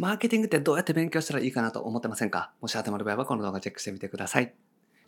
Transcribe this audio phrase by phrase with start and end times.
[0.00, 2.52] マーケティングってどうやって勉強したらいいかなと思ってませんか？
[2.62, 4.54] もし頭の場合はこの動画チェックしてみてください。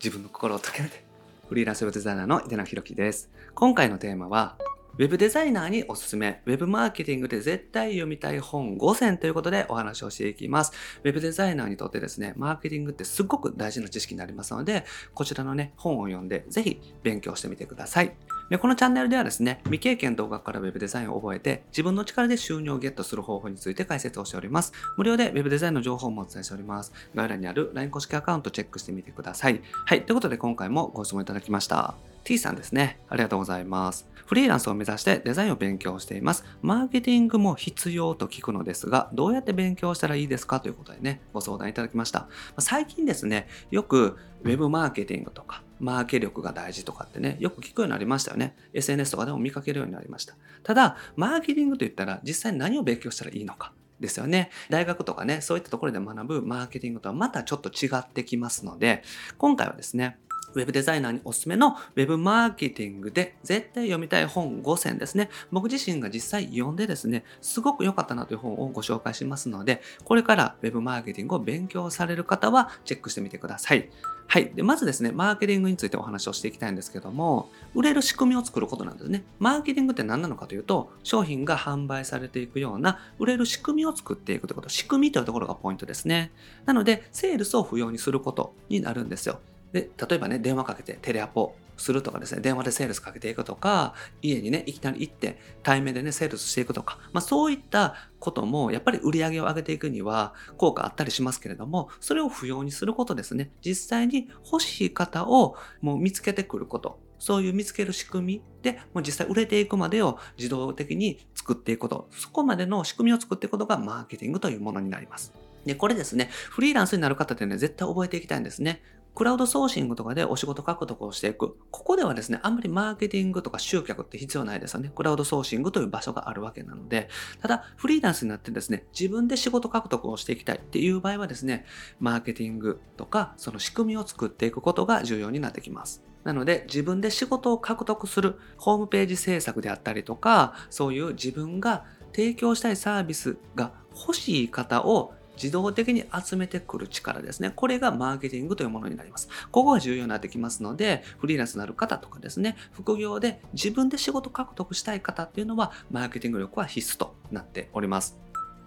[0.04, 1.03] 自分の心を解けて。
[1.49, 3.31] フリーランスウェブデザイナーの井手中宏樹です。
[3.55, 4.58] 今回のテーマは、
[4.99, 10.73] ウェブデザイナーにおすすめ、ウェブマーケティングで絶対読みたい本5選ということでお話をしていきます。
[11.02, 14.84] ウェブデザイナーにとってですね、マーケティングってすっごく大事な知識になりますので、
[15.14, 18.14] こちらのね、本を読んでぜひ勉強してみてください。
[18.53, 24.75] でこのチャンネルではですね、未経験動画から Web デザインを覚えて、自分の力で収入をゲットする方法について解説をしております。
[24.98, 26.92] 無料で Web デザインの情報もお伝えしております。
[27.15, 29.62] 概要欄にある LINE 公式アカウントチェックしてみてください。
[29.87, 31.95] はい、ということで今回もご質問いただきました。
[32.25, 33.01] T さんですね。
[33.09, 34.06] ありがとうございます。
[34.27, 36.45] フリーランスを目指してデザインを勉強しています。
[36.61, 40.61] マーケティングも必要と聞くのですが、どうやって勉強したらいいですか？
[40.61, 42.28] ということでね、ご相談いただきました。
[42.59, 48.56] 最近ですね、よく Web マーケティングとか、マーケ力が大事とかってね、よく聞くようになりましたよね。
[48.72, 50.34] SNS とかでも見かけるようになりました。
[50.62, 53.72] ただ、マーケティングといったら実際に何を勉強したらいいのか。
[53.98, 54.50] ですよね。
[54.68, 59.02] 大学とかね、そういったところで学ぶマーケティングとはまたちょっと違ってきますので、
[59.39, 60.19] 今回はですね、
[60.55, 65.31] ウェブデザイナーにおすすめのウェブマーケティングで絶対読みたい本5選ですね。
[65.50, 73.91] 僕自身が実際読んでですね、すごく良かったなという本をご紹介しますので、これからウェブマーケティングを勉強される方はチェックしてみてください。
[74.27, 74.50] はい。
[74.55, 79.25] で、まずですね、マーケティングについてお話をしていきたいんですけども、売れる仕組みを作ることなんですね。
[79.39, 84.69] マーケティングって何なのかというと、商品が販売されていくような売れる仕組みを作っていくということ。
[84.70, 86.33] 仕組みというところがポイントですね。
[86.64, 89.41] なので、セールスを不要にすることになるんですよ。
[89.73, 103.51] で、例えばね、電話かけてテレアポするとかですね、電話でセールスかけていくとか、家にね、いきなり行って対面でね、セールスしていくとか、まあそういったことも、やっぱり売り上げを上げていくには効果あったりしますけれども、それを不要にすることですね。
[103.64, 107.01] 実際に欲しい方をもう見つけてくること。
[107.19, 112.09] そういう見つける仕組みで、もう実際売れていくまでを自動的に作っていくこと。
[112.11, 115.33] そこまでの仕組みを作っていくことがマーケティングというものになります。
[115.64, 118.83] で、これですね、フリーランスになる方ってね、絶対覚えていきたいんですね。
[119.14, 121.56] クラウドソーシングとかでお仕事獲得をしていく。
[121.70, 124.90] ここではですね、あんまりマーケティングとか集客って必要ないですよね。
[124.95, 127.08] クラウドソーシングという場所があるわけなので、
[127.40, 131.66] ただ、フリーランスになってですね、自分で仕事獲得をしていきたいっていう場合はですね、
[132.00, 136.02] マーケティングとか、その仕組みを作っていくことが重要になってきます。
[136.24, 141.84] なので、自分で仕事を獲得するホームページ制作であったりとか、そういう自分が
[142.14, 147.53] 提供したいサービスが欲しい方を自動的に集めてくる力ですね。
[147.54, 149.28] これがマーケティングというものになります。
[149.50, 158.19] ここが重要になってきますので、フリーランスになる方とかですね、副業で自分で仕事獲得したい方っていうのは、マーケティング力は必須となっております。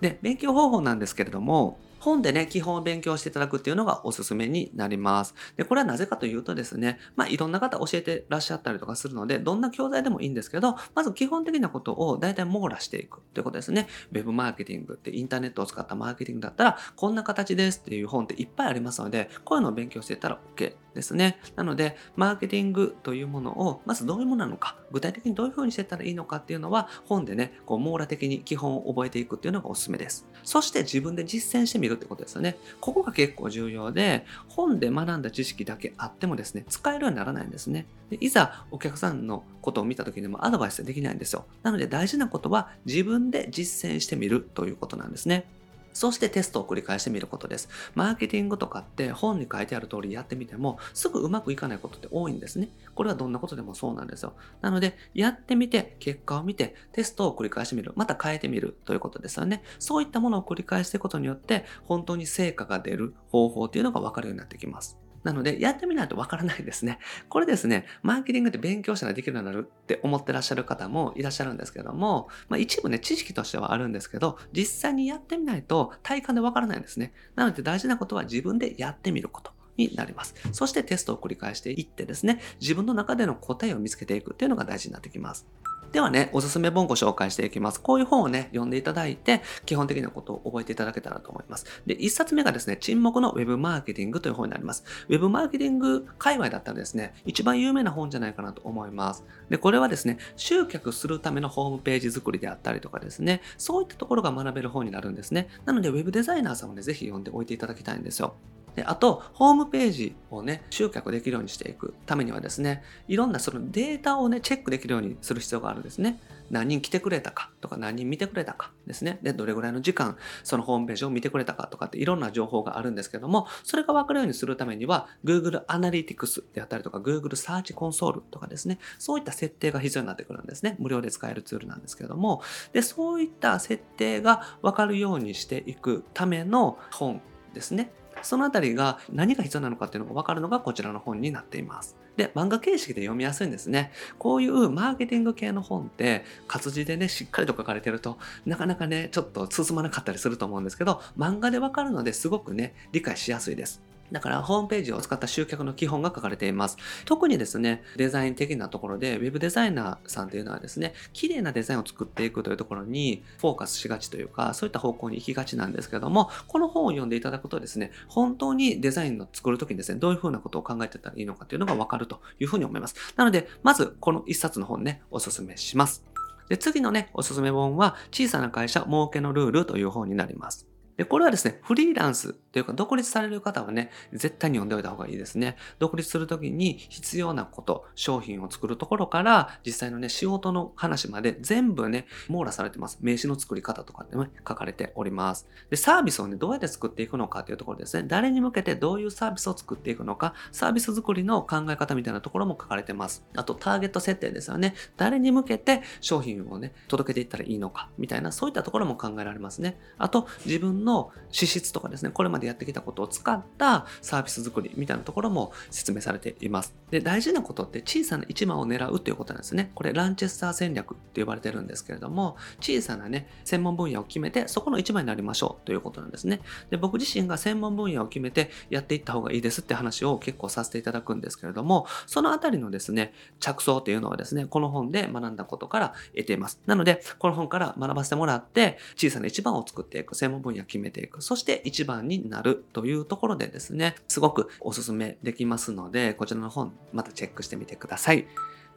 [0.02, 5.34] で、勉強方法なんですけれども、本でね、基本を勉強していただくっていうのがおすすめになります。
[5.58, 13.88] で、これはなぜかというとですね、まあいろんな方教えてらっしゃったりとかするので、どんな教材でもいいんですけど、まず基本的なことを大体網羅していくということですね。
[14.12, 21.38] web マーケティングってインターネットを使ったマーケティングだったら、こんな形ですっていう本っていっぱいありますので、こういうのを勉強していったら OK ですね。
[21.56, 30.26] なので、マーケティングというものを、まずどういうものなのか、具体的にどういうふうにしていったらいいのかっていうのは、本でね、こう網羅的に基本を覚えていくっていうのがおすすめです。
[30.44, 32.58] そして自分で実践してみるってことですよね。
[32.80, 37.86] ここが結構重要で、本で学んだ知識だけあってもですね、使えるようにならないんですね。
[38.10, 41.46] でいざお客さんのことを見た時にもアドバイスできないんですよ。
[41.64, 45.48] なので大事なことは自分で実践してみるということなんですね。
[45.96, 47.70] そしてテストを繰り返してみることです。
[47.96, 52.70] マーケティングとかって本に書いてある通りやってみてもすぐうまくいかないことって多いんですね。
[52.94, 54.34] これはどんなことでもそうなんですよ。
[54.62, 57.94] なので、やってみて、結果を見て、テストを繰り返してみる。
[57.96, 59.64] また変えてみるということですよね。
[59.80, 65.05] そういったものを繰り返していくことによって、本当に成果が出る方法っていうのがわかるようになってきます。
[65.26, 67.00] なので、やってみないとわからないですね。
[67.30, 77.12] これですね、マーケティングって勉強したらできるようになるって思ってらっしゃる方もいらっしゃるんですけども、まあ一部ね、知識としてはあるんですけど、実際にやってみないと体感でわからないんですね。
[77.36, 79.52] なので大事なことは自分でやってみること。
[79.78, 80.36] になります。
[80.54, 85.46] そしてテストを繰り返していってですね、自分の中での答えを見つけていくっていうのが大事になってきます。
[85.96, 87.80] ではね、おすすめ本ご紹介していきます。
[87.80, 91.66] こういう本をね、読んでいただいて、基本的なことを覚えていただけたらと思います。
[91.86, 94.84] で、1冊目がですね、沈黙の Web マーケティングという本になります。
[95.08, 99.24] Web マーケティング界隈だったらですね、一番有名な本じゃないかなと思います。
[99.50, 105.48] で、これはですね、集客するためのホームページ作りであったりとかですね、そういったところが学べる本になるんですね。
[105.64, 108.36] なので、Web デザイナーさんもね、ぜひ読んでおいていただきたいんですよ。
[108.76, 116.20] であと、ホームページをね、集客できるようにしていくためにはですね、いろんなそのデータをね、チェックできるようにする必要があるんですね。
[116.52, 119.20] 何人来てくれたかとか何人見てくれたかですね。
[119.24, 130.76] で、どれぐらいの時間そのホームページを見てくれたかとかっていろんな情報があるんですけども、それが分かるようにするためには Google Analytics であったりとか Google Search Console とかですね、そういった設定が必要になってくるんですね。
[130.80, 132.42] 無料で使えるツールなんですけども、
[132.74, 137.22] で、そういった設定が分かるようにしていくための本
[137.54, 137.92] ですね。
[138.22, 141.96] そのあたりが何が必要なのかっていうのが分かるのがこちらの本になっています。
[142.18, 143.92] で、漫画形式で読みやすいんですね。
[144.18, 153.82] こういうマーケティング系の本って、活字でね、しっかりと書かれてると、なかなかね、ちょっと進まなかったりすると思うんですけど、漫画でわかるのですごくね、理解しやすいです。
[154.12, 156.78] だからホームページを使った集客の基本が書かれています。
[157.06, 172.96] 特にですね、デザイン的なところで、ウェブデザイナーさんというのはですね、綺麗なデザインを作っていくというところにフォーカスしがちというか、そういった方向に行きがちなんですけども、この本を読んでいただくとですね、本当にデザインを作るときにですね、どういうふうなことを考えてたらいいのかというのがわかるというふうに思います。
[173.16, 176.04] なので、まずこの一冊の本ね、おすすめします。
[176.50, 180.68] で、次のね、おすすめ本は、小さな会社儲けのルールという本になります。
[180.98, 185.58] で、これはですね、フリーランスというか独立される方はね、絶対に読んでおいた方がいいですね。
[185.78, 192.98] 独立するときに必要なこと、商品を作るところから、実際のね、仕事の話まで全部ね、網羅されてます。
[193.02, 195.48] 名刺の作り方とかってね、書かれております。
[195.70, 198.08] で、サービスをね、どうやって作っていくのかというところですね。
[198.08, 203.26] 誰に向けてどういうサービスを作っていくのか、サービス作りの考え方みたいなところも書かれてます。
[203.36, 204.76] あと、ターゲット設定ですよね。
[204.96, 209.78] 誰に向けて商品をね、届けていったらいいのか、みたいな、そういったところも考えられますね。
[209.98, 216.74] あと、自分の資質とかですね、これまでやってきたことを使ったサービス作りみたいなところも説明されています。
[216.92, 219.72] で、大事なことって小さな一番を狙うということなんですね。
[219.76, 226.42] これランチェスター戦略って呼ばれてるんですけれども、小さなね、専門分野を決めて、そこの一番になりましょうということなんですね。
[226.70, 236.62] で、僕自身が専門分野を決めてやっていった方がいいですって話を結構させていただくんですけれども、そのあたりのですね、着想っていうのはですね、この本で学んだことから得ています。
[236.66, 248.28] なので、この本から学ばせてもらって、小さな一番を作っていく、専門分野を決めていく、そして一番になるというところでですね、すごくおすすめできますので、こちらの本、またチェックしてみてください。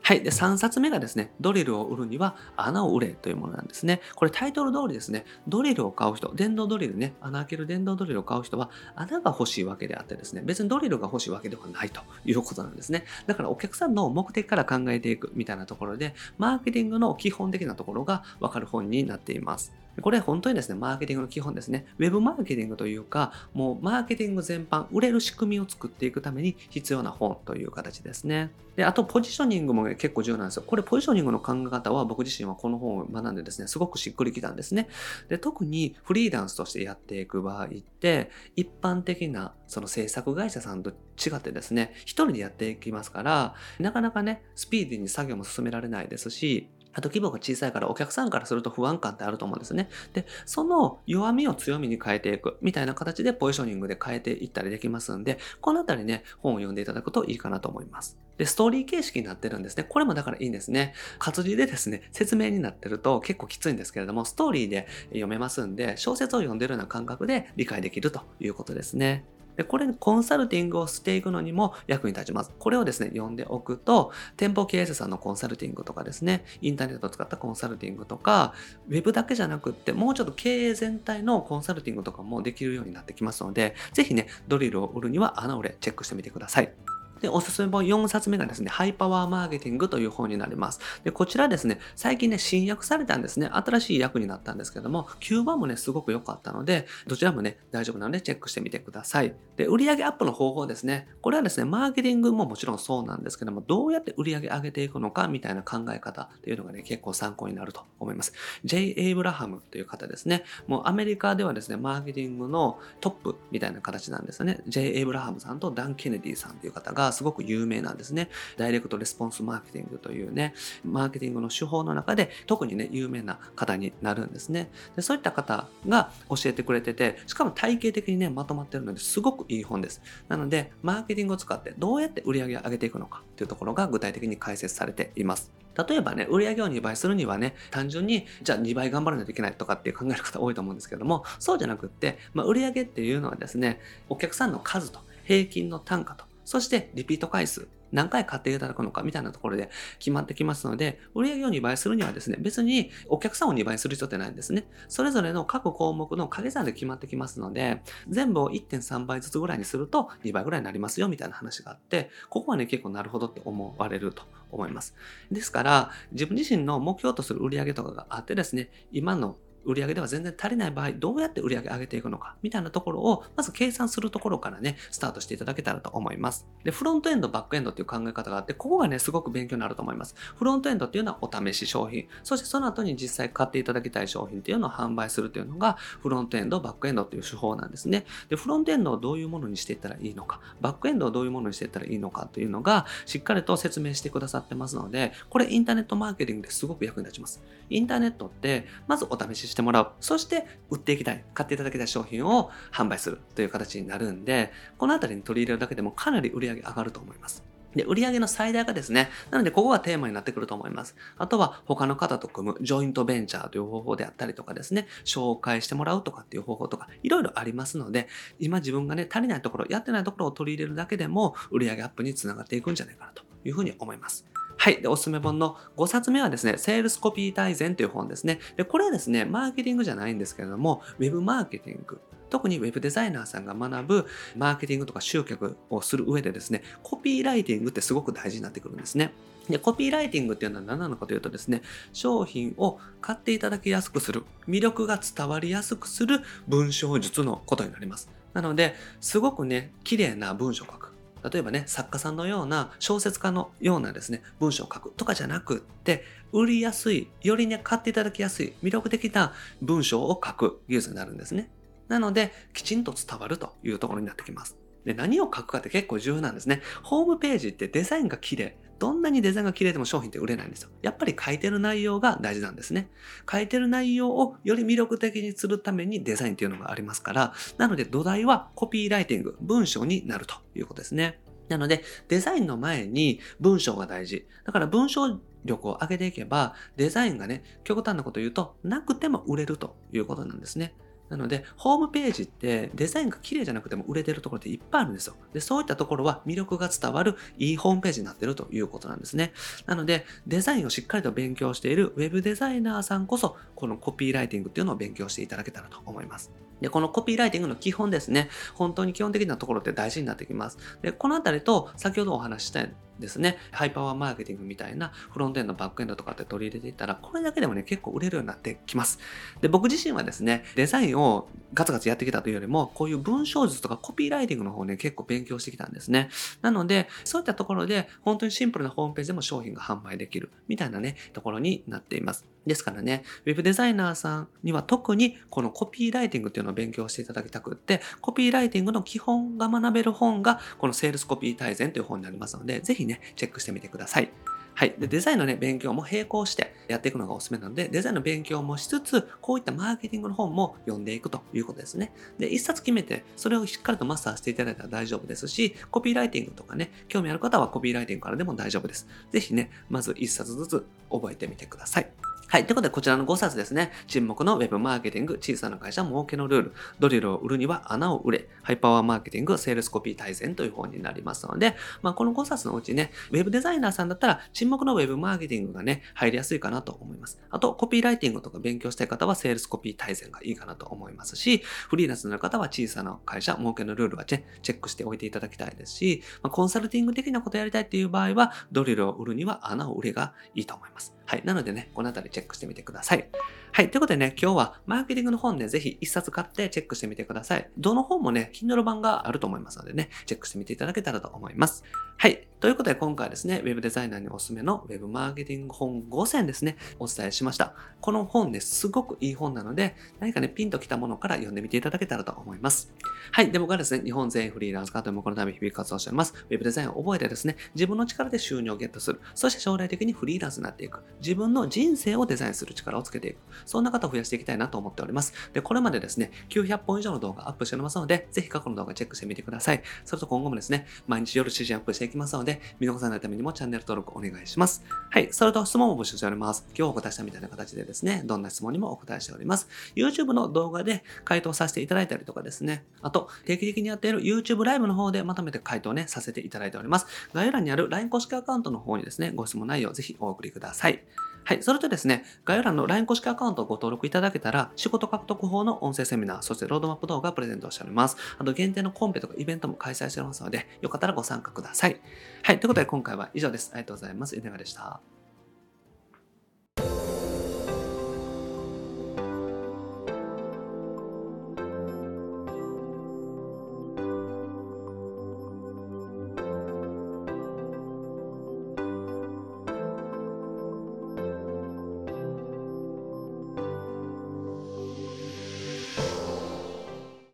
[0.01, 0.23] はい。
[0.23, 4.01] で、3冊目がですね、ドリルを売るには穴を売れというものなんですね。
[4.15, 13.05] これタイトル通りですね、ドリルを買う人、電動ドリルね、穴開ける電動ドリルを買う人は穴が欲しいわけであってですね、別にドリルが欲しいわけではないということなんですね。
[13.27, 19.73] だからお客さんの目的から考えていくみたいなところで、マーケティングの基本的なところがわかる本になっています。
[20.03, 21.87] これ本当にですね、マーケティングの基本ですね。
[21.99, 28.51] ウェブマーケティングというか、もうマーケティング全般、売れる仕組みを作っていくために必要な本という形ですね。
[28.77, 30.63] で、あとポジショニングも結構重要なんですよ。
[30.65, 34.89] これポジショニングの考え方は僕自身はこの本を学んでですね、すごくしっくりきたんですね。
[35.29, 49.89] で、特にフリーランスとしてやっていく場合って、一般的なその制作会社さんと違ってですね、一人でやっていきますから、なかなかね、スピーディーに作業も進められないですし、あと規模が小さいからお客さんからすると不安感ってあると思うんですね。
[50.13, 58.19] で、その弱みを強みに変えていくみたいな形でポジショニングで変えていったりできますんで、このあたりね、本を読んでいただくといいかなと思います。
[58.37, 59.85] で、ストーリー形式になってるんですね。
[59.85, 60.95] これもだからいいんですね。
[61.19, 69.25] 活字でですね、説明になってると結構きついんですけれども、ストーリーで読めますんで、小説を読んでるような感覚で理解できるということですね。
[69.59, 72.53] で、これ、コンサルティングをしていくのにも役に立ちます。
[72.61, 78.55] これをですね、読んでおくと、店舗経営者さんのコンサルティングとかですね、インターネットを使ったコンサルティングとか、
[78.89, 86.98] ウェブだけじゃなくって、もうちょっと経営全体のコンサルティングとかもできるようになってきますので、ぜひね、ドリルを売るには穴折れチェックしてみてください。
[87.21, 90.81] で、おすすめ本4冊目がですね、ハイパワーマーケティングという本になります。
[91.05, 93.49] で、こちらですね、最近ね、新訳されたんですね。
[93.53, 99.35] 新しい訳になったんですけども、9番もね、すごく良かったので、どちらもね、大丈夫なのでチェックしてみてください。
[99.57, 101.09] で、売上アップの方法ですね。
[101.23, 108.33] これはですね、マーケティングももちろんそうなんですけども、どうやって売上上げていくのかみたいな考え方っていうのがね、結構参考になると思います。
[108.65, 108.95] J.
[108.97, 110.45] エイブラハムという方ですね。
[110.67, 114.61] もうアメリカではですね、マーケティングのトップみたいな形なんですよね。
[114.67, 114.99] J.
[114.99, 118.29] エイブラハムさんとダン・ケネディさんという方がすごく有名なんですね。
[118.57, 124.71] ダイレクトレスポンスマーケティングというね、マーケティングの手法の中で特にね、有名な方になるんですね。
[124.97, 130.03] でそういった方が教えてくれてて、しかも体系的にね、まとまってるのですごくいい本です。
[130.29, 135.53] なので、マーケティングを使ってどうやって売り上げを上げていくのかっていうところが具体的に解説されています。
[135.87, 154.67] 例えばね、売り上げを2倍するにはね、単純に、じゃあ2倍頑張らないといけないとかって考える方多いと思うんですけども、そうじゃなくって、まあ、売り上げっていうのはですね、お客さんの数と平均の単価とそしてリピート回数、何回買っていただくのかみたいなところで決まってきますので、売上を2倍するにはですね、別にお客さんを2倍する必要ってないんですね。
[154.89, 164.95] それぞれの各項目の掛け算で決まってきますので、全部を1.3倍ずつぐらいにすると2倍ぐらいになりますよみたいな話があって、ここはね、結構なるほどって思われると思います。
[165.31, 169.37] ですから、自分自身の目標とする売上とかがあってですね、今の
[169.69, 176.47] 売上では全然足りない場合、どうやって売上上げていくのか、みたいなところを、まず計算するところからね、スタートしていただけたらと思います。
[176.65, 180.15] で、フロントエンド、バックエンドっていう考え方があって、ここがね、すごく勉強になると思います。
[180.37, 188.07] フロントエンドっていうのはお試し商品、そしてその後に実際買っていただきたい商品っていうのを販売するというのが、フロントエンド、バックエンドっていう手法なんですね。
[188.29, 197.43] で、フロントエンドをどういうものにしていったらいいのか、バックエンドをどういうものにしていったらいいのかというのが、しっかりと説明してくださってますので、これインターネットマーケティングですごく役に立ちます。
[197.71, 199.91] インターネットって、まずお試ししてもらう。
[199.99, 207.43] そして売っていきたい、買っていただきたい商品を販売するという形になるんで、このあたりに取り入れるだけでもかなり売り上げ上がると思います。
[207.75, 209.11] で、売上の最大化ですね。
[209.33, 210.95] なので、ここがテーマになってくると思います。
[211.17, 224.25] あとは、他の方と組む、ジョイントベンチャーという方法であったりとかですね、紹介してもらうとかっていう方法とか、いろいろありますので、今自分がね、足りないところ、やってないところを取り入れるだけでも、売上アップにつながっていくんじゃないかなというふうに思います。
[224.61, 224.83] はい。
[224.83, 228.41] で、おすすめ本の5冊目はですね、セールスコピー大全という本ですね。
[228.57, 232.01] で、これはですね、マーケティングじゃないんですけれども、ウェブマーケティング。
[232.29, 239.13] 特にウェブデザイナーさんが学ぶマーケティングとか集客をする上でですね、コピーライティングってすごく大事になってくるんですね。
[239.49, 241.63] で、コピーライティングっていうのは何なのかというとですね、
[241.93, 248.11] 商品を買っていただきやすくする、魅力が伝わりやすくする文章術のことになります。
[248.35, 250.88] なので、すごくね、綺麗な文章を書く。
[251.31, 261.51] 例えばね、作家さんのような小説家のようなですね、文章を書くとかじゃなくって、売りやすい、よりね、買っていただきやすい、魅力的な文章を書く技術になるんですね。
[261.89, 264.57] なので、きちんと伝わるというところになってきます。
[264.85, 266.63] で、何を書くかって結構重要なんですね。
[266.83, 268.57] ホームページってデザインが綺麗。
[268.79, 270.71] どんなにデザインが綺麗でも商品って売れないんですよ。
[270.83, 272.91] やっぱり書いてる内容が大事なんですね。
[273.31, 281.21] 書いてる内容をより魅力的にするためにデザインっていうのがありますから、なので土台はコピーライティング、文章になるということですね。
[281.49, 284.27] なので、デザインの前に文章が大事。
[284.45, 290.75] だから文章力を上げていけば、デザインがね、極端なこと言うと、なくても売れるということなんですね。
[291.09, 295.17] なので、ホームページってデザインが綺麗じゃなくても売れてるところっていっぱいあるんですよ。
[295.33, 299.33] で、そういったところは魅力が伝わるいいホームページになってるということなんですね。
[299.67, 306.48] なので、デザインをしっかりと勉強しているウェブデザイナーさんこそ、このコピーライティングっていうのを勉強していただけたらと思います。
[306.61, 308.29] で、このコピーライティングの基本ですね。
[308.55, 310.59] 本当に基本的なところって大事になってきます。
[310.83, 312.67] で、このあたりと先ほどお話した
[312.99, 318.99] ですね、ハイパワーマーケティングみたいなフロントエンド、バックエンドとかって取り入れていったら、これだけでもね、結構売れるようになってきます。
[319.41, 326.11] で、僕自身はですね、デザインをガツガツやってきたというよりも、こういう文章術とかコピーライティングの方ね、結構勉強してきたんですね。
[326.43, 332.27] なので、そういったところで、本当にシンプルなホームページでも商品が販売できる、みたいなね、ところになっています。
[332.47, 344.11] ですからね、ウェブデザイナーさんには特にこのコピーライティングっていうのを勉強していただきたくって、コピーライティングの基本が学べる本が、このセールスコピー大全という本になりますので、ぜひね、チェックしてみてください。
[344.59, 344.75] はい。
[344.77, 351.93] で、デザインのね、勉強も並行してやっていくのがおすすめなので、デザインの勉強もしつつ、こういったマーケティングの本も読んでいくということですね。
[352.19, 358.89] で、一冊決めて、それをしっかりとマスターしていただいたら大丈夫ですし、コピーライティングとかね、興味ある方はコピーライティングからでも大丈夫です。
[359.13, 361.89] ぜひね、まず一冊ずつ覚えてみてください。
[362.31, 362.45] はい。
[362.45, 363.73] ということで、こちらの5冊ですね。
[363.87, 377.19] 沈黙のウェブマーケティング、小さな会社儲けのルール、ドリルを売るには穴を売れ、ハイパワーマーケティング、セールスコピー大全という本になりますので、まあ、この5冊のうちね、ウェブデザイナーさんだったら、沈黙のウェブマーケティングがね、入りやすいかなと思います。
[377.31, 390.98] あと、コピーライティングとか勉強したい方は、セールスコピー大全がいいかなと思いますし、フリーランスの方は小さな会社、儲けのルールはチェックしておいていただきたいですし、まあ、コンサルティング的なことやりたいっていう場合は、ドリルを売るには穴を売れがいいと思います。
[391.09, 391.23] はい。
[391.25, 393.09] なのでね、このあたりチェックしてみてください。
[393.53, 393.71] はい。
[393.71, 397.51] ということでね、今日はマーケティングの本ね、ぜひ一冊買ってチェックしてみてください。
[397.59, 401.65] どの本もね、Kindle 版があると思いますのでね、チェックしてみていただけたらと思います。
[401.97, 402.29] はい。
[402.39, 407.55] ということで今回はですね、Web デザイナーにおすすめの Web マーケティング本5選ですね、お伝えしました。
[407.81, 412.73] この本ね、すごくいい本なので、何かね、ピンときたものから読んでみていただけたらと思います。
[413.11, 413.33] はい。
[413.33, 416.15] で、僕はですね、日本全員フリーランス化というこのため日々活動しております。
[416.31, 419.01] Web デザインを覚えてですね、自分の力で収入をゲットする。
[419.17, 420.85] そして将来的にフリーランスになっていく。
[421.01, 423.17] 自分の人生をデザインする力をつけていく。
[423.45, 425.13] そんな方を増やしていきたいなと思っております。
[425.33, 429.63] で、これまでですね、900本以上の動画アップしておりますので、ぜひ過去の動画チェックしてみてください。
[429.85, 434.65] それと今後もですね、毎日夜7時アップしていきますので、見逃さないためにもチャンネル登録お願いします。
[434.91, 436.47] はい、それと質問も募集しております。
[436.57, 439.49] 今日お答えしたみたいな形でですね、どんな質問にもお答えしております。
[439.77, 446.87] YouTube の動画で回答させていただいたりとかですね、あと、定期的にやっている YouTube ライブの方でまとめて回答ね、させていただいております。
[447.13, 450.83] 概要欄にある LINE 公式アカウントの方にですね、ご質問内容ぜひお送りください。
[451.29, 451.43] はい。
[451.43, 457.99] それとですね、概要欄の LINE 公式アカウントをご登録いただけたら、仕事獲得法の音声セミナー、そしてロードマップ動画をプレゼントしております。
[458.17, 461.79] あと、限定のコンペとかイベントも開催しておりますので、よかったらご参加ください。
[462.23, 462.41] はい。
[462.41, 463.51] ということで、今回は以上です。
[463.53, 464.17] ありがとうございます。
[464.17, 464.98] 稲川でした。